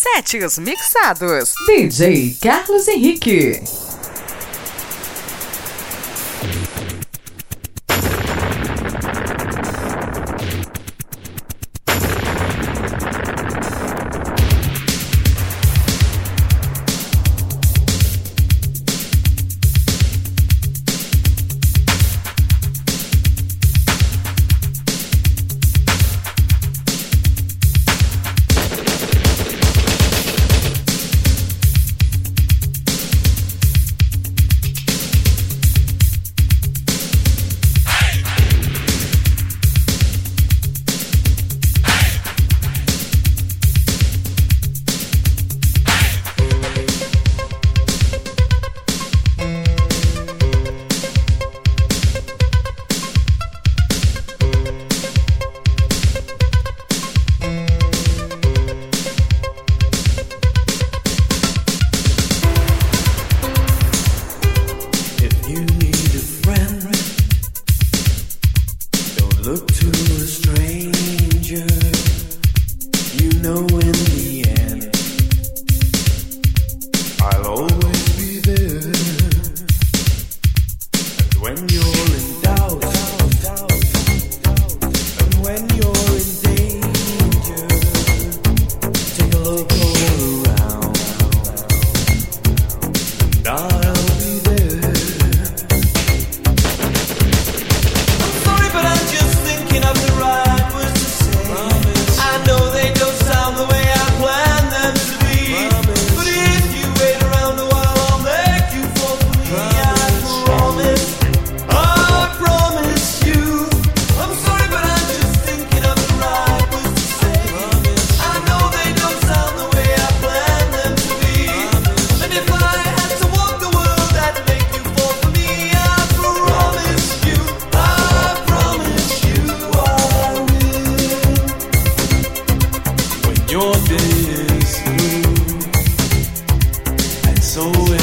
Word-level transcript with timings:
Sets 0.00 0.58
mixados. 0.60 1.54
DJ 1.66 2.36
Carlos 2.40 2.86
Henrique. 2.86 3.60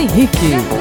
Luiz 0.00 0.08
Henrique. 0.08 0.79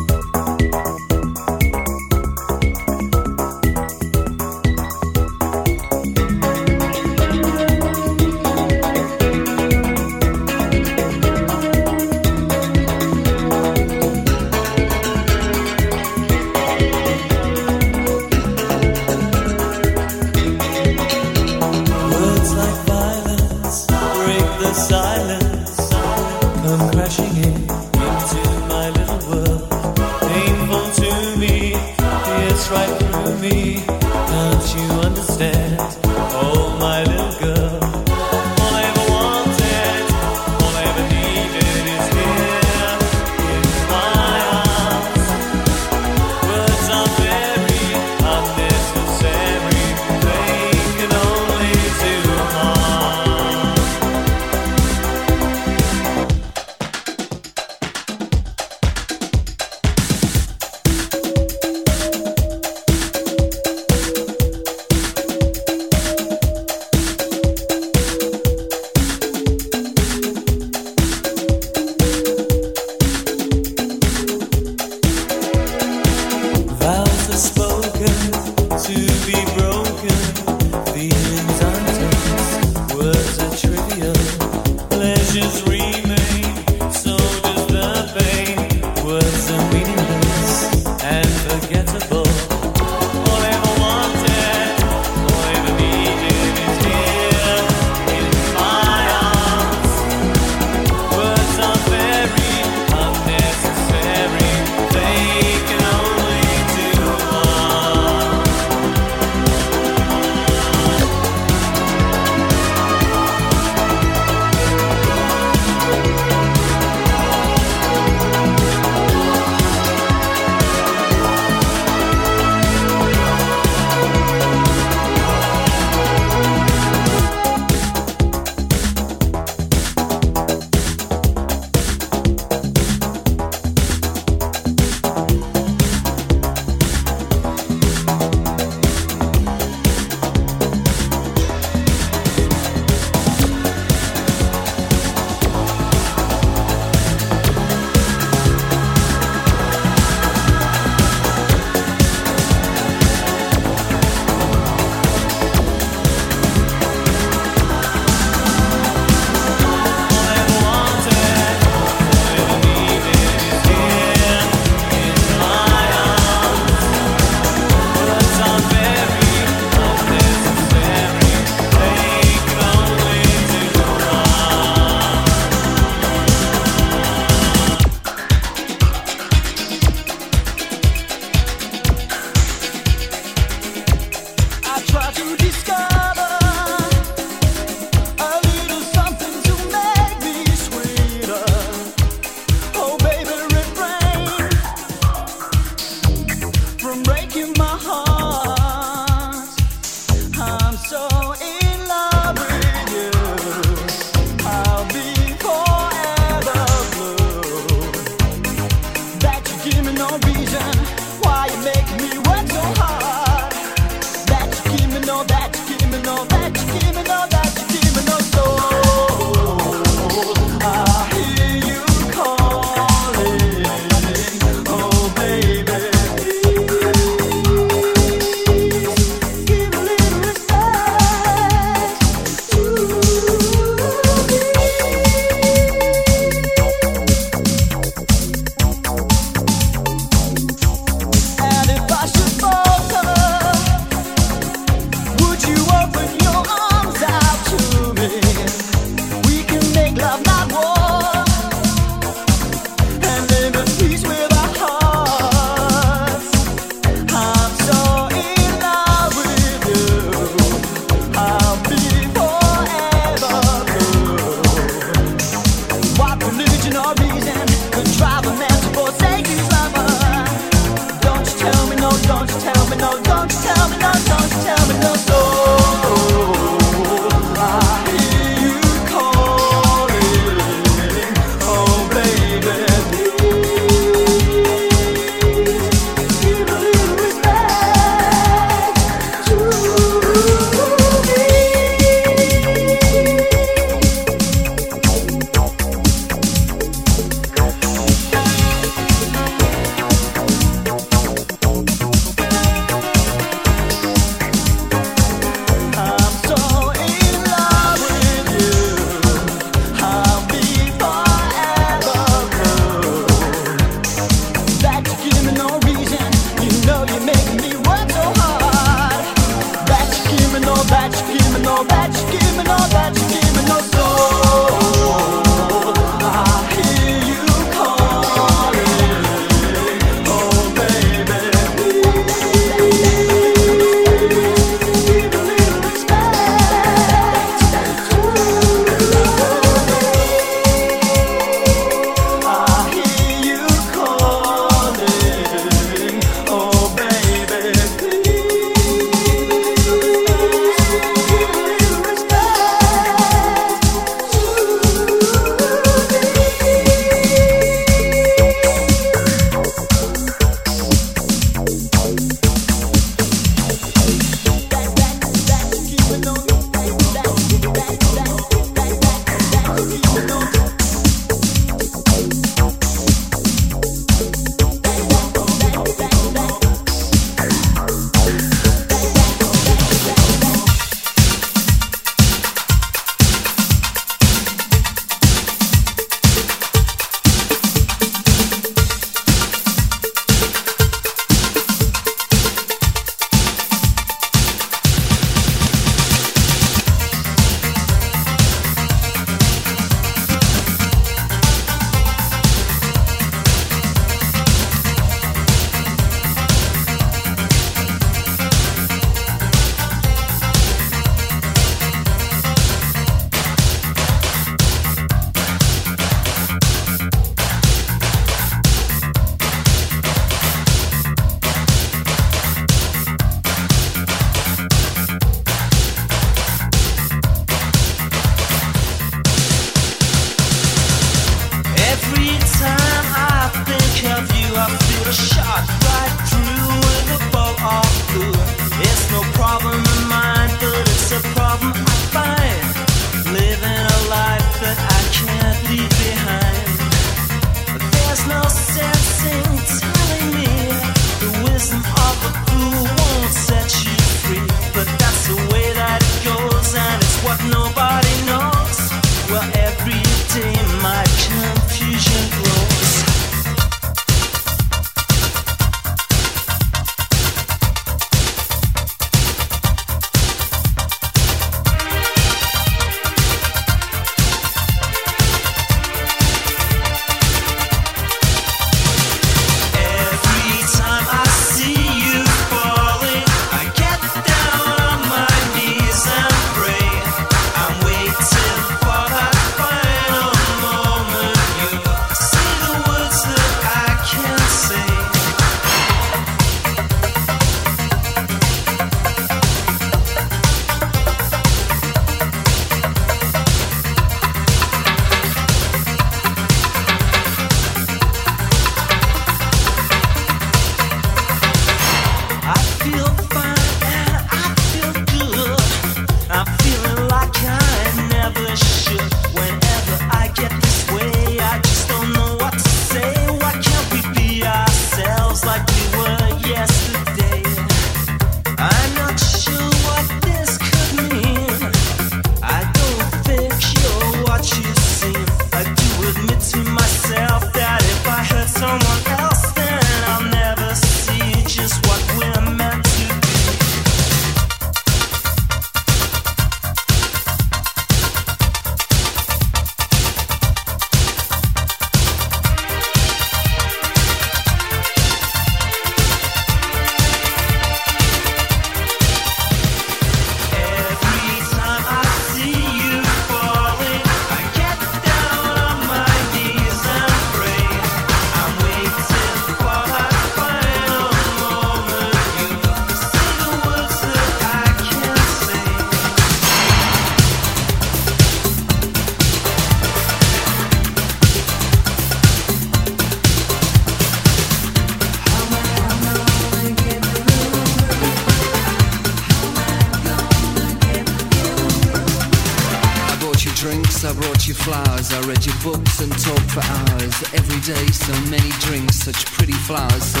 Day, 597.54 597.66
so 597.72 597.92
many 598.10 598.30
drinks, 598.46 598.76
such 598.76 599.04
pretty 599.06 599.32
flowers. 599.32 599.84
So 599.84 600.00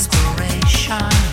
Inspiration. 0.00 1.29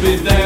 be 0.00 0.16
there. 0.16 0.39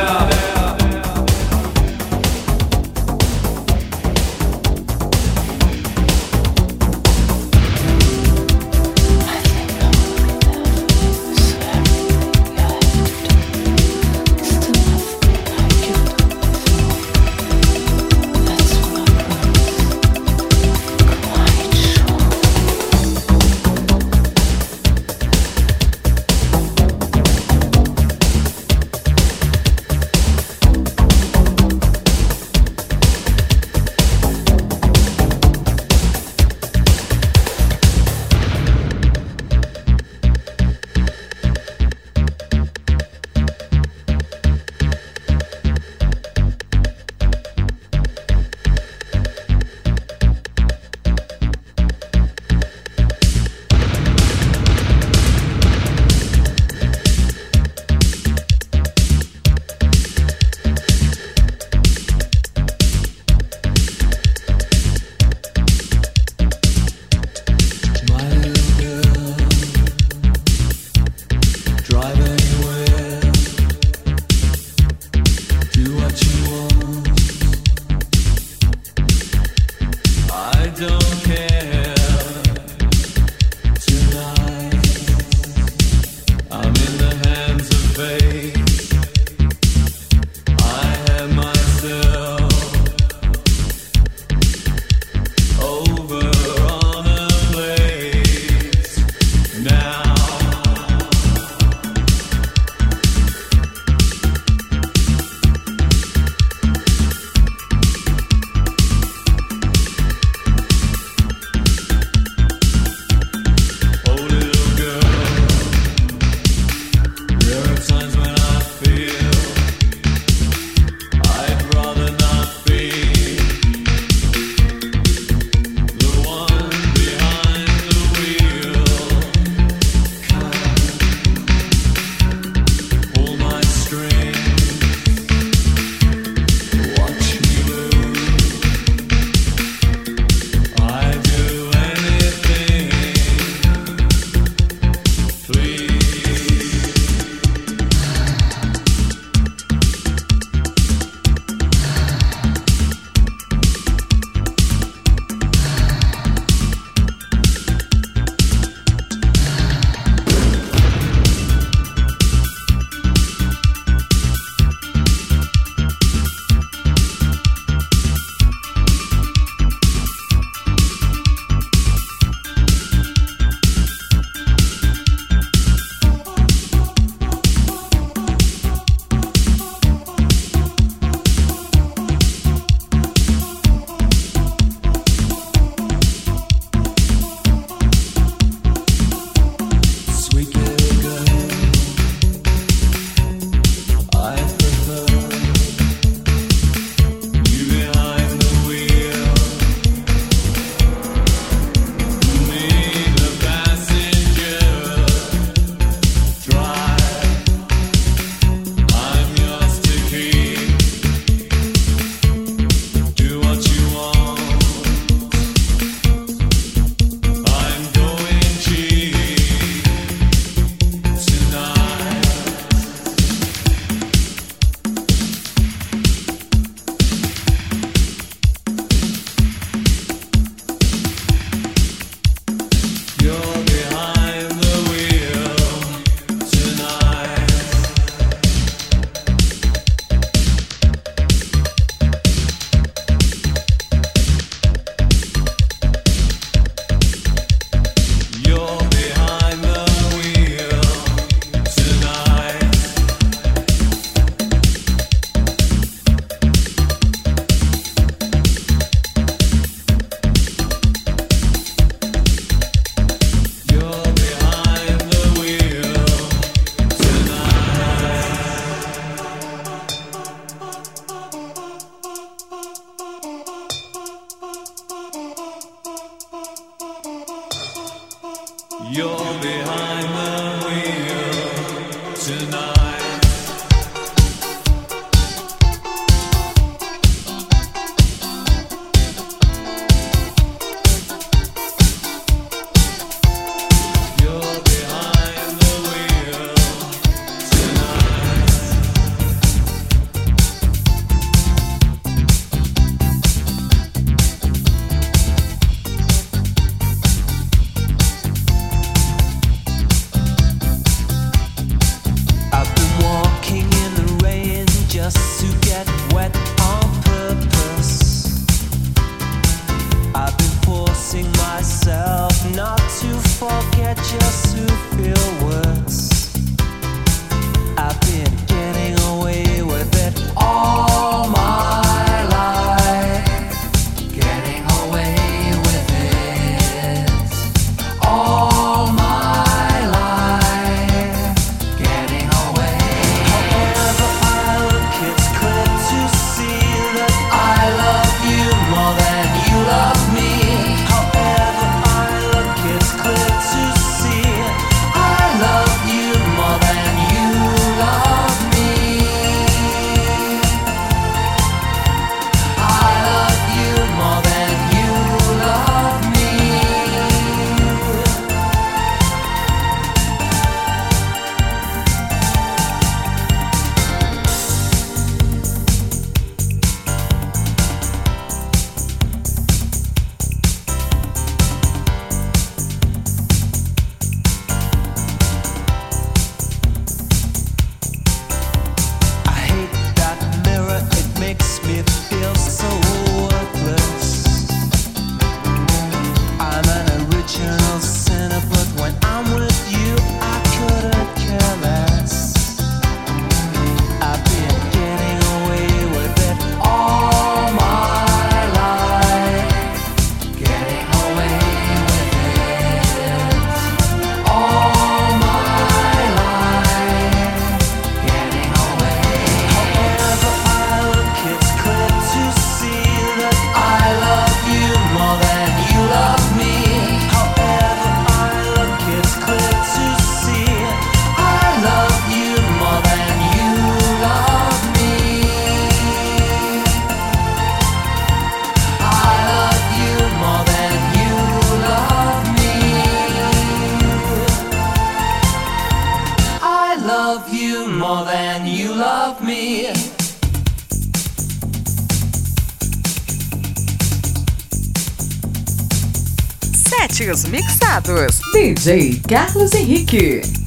Mixados. 457.29 458.21
DJ 458.33 459.01
Carlos 459.09 459.53
Henrique. 459.55 460.44